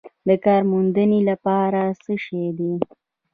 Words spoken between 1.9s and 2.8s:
څه شوي دي؟